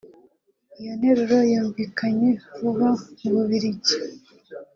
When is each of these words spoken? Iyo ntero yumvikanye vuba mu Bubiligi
Iyo 0.79 0.91
ntero 0.99 1.37
yumvikanye 1.51 2.29
vuba 2.57 2.89
mu 3.19 3.27
Bubiligi 3.33 3.95